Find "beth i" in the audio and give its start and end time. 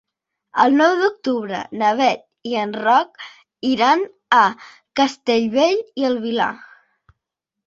1.99-2.57